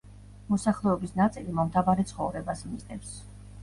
[0.53, 3.19] მოსახლეობის ნაწილი მომთაბარე ცხოვრებას მისდევს.